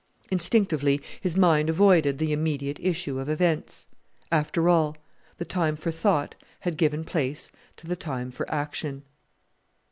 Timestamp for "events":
3.29-3.85